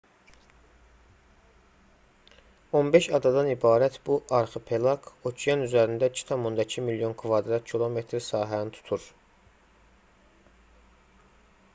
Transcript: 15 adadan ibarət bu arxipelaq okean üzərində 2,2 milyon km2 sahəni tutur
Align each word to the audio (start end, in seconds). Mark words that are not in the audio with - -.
15 2.79 3.09
adadan 3.17 3.49
ibarət 3.51 3.99
bu 4.07 4.17
arxipelaq 4.39 5.05
okean 5.31 5.67
üzərində 5.67 6.11
2,2 6.23 6.87
milyon 6.89 7.15
km2 7.21 8.25
sahəni 8.31 8.75
tutur 8.79 9.07